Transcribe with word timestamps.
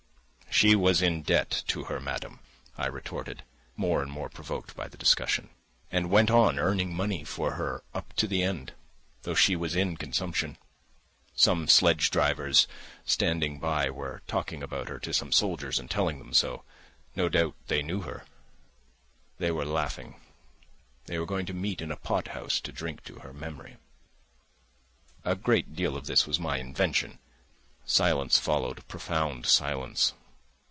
"She 0.53 0.75
was 0.75 1.01
in 1.01 1.23
debt 1.23 1.63
to 1.69 1.85
her 1.85 1.99
madam," 1.99 2.39
I 2.77 2.85
retorted, 2.85 3.41
more 3.75 4.03
and 4.03 4.11
more 4.11 4.29
provoked 4.29 4.75
by 4.75 4.87
the 4.89 4.97
discussion; 4.97 5.49
"and 5.89 6.11
went 6.11 6.29
on 6.29 6.59
earning 6.59 6.93
money 6.93 7.23
for 7.23 7.53
her 7.53 7.83
up 7.95 8.13
to 8.17 8.27
the 8.27 8.43
end, 8.43 8.73
though 9.23 9.33
she 9.33 9.55
was 9.55 9.75
in 9.75 9.95
consumption. 9.97 10.57
Some 11.35 11.67
sledge 11.67 12.11
drivers 12.11 12.67
standing 13.05 13.57
by 13.59 13.89
were 13.89 14.21
talking 14.27 14.61
about 14.61 14.87
her 14.89 14.99
to 14.99 15.13
some 15.13 15.31
soldiers 15.31 15.79
and 15.79 15.89
telling 15.89 16.19
them 16.19 16.33
so. 16.33 16.63
No 17.15 17.27
doubt 17.27 17.55
they 17.67 17.81
knew 17.81 18.01
her. 18.01 18.25
They 19.39 19.49
were 19.51 19.65
laughing. 19.65 20.19
They 21.05 21.17
were 21.17 21.25
going 21.25 21.47
to 21.47 21.53
meet 21.53 21.81
in 21.81 21.91
a 21.91 21.97
pot 21.97 22.27
house 22.27 22.59
to 22.61 22.71
drink 22.73 23.03
to 23.05 23.19
her 23.21 23.33
memory." 23.33 23.77
A 25.25 25.33
great 25.33 25.75
deal 25.75 25.95
of 25.97 26.05
this 26.05 26.27
was 26.27 26.39
my 26.39 26.57
invention. 26.59 27.17
Silence 27.85 28.37
followed, 28.37 28.87
profound 28.87 29.47
silence. 29.47 30.13